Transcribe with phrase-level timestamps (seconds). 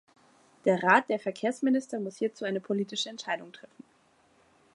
[0.65, 3.83] Der Rat der Verkehrsminister muss hierzu eine politische Entscheidung treffen.